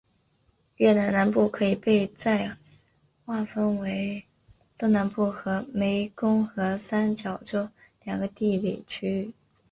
[0.77, 2.57] 越南南部可以被再
[3.23, 4.25] 划分为
[4.75, 7.69] 东南部和湄公河三角洲
[8.03, 9.33] 两个地理区域。